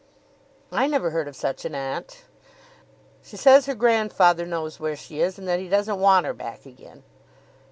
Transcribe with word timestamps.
"I 0.71 0.87
never 0.87 1.11
heard 1.11 1.27
of 1.27 1.35
such 1.35 1.63
an 1.63 1.75
aunt." 1.75 2.23
"She 3.21 3.37
says 3.37 3.67
her 3.67 3.75
grandfather 3.75 4.47
knows 4.47 4.79
where 4.79 4.95
she 4.95 5.19
is, 5.21 5.37
and 5.37 5.47
that 5.47 5.59
he 5.59 5.69
doesn't 5.69 5.99
want 5.99 6.25
her 6.25 6.33
back 6.33 6.65
again." 6.65 7.03